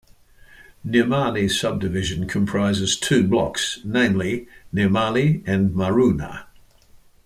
[0.83, 6.45] Nirmali sub-division comprises two blocks, namely, Nirmali and Maruna.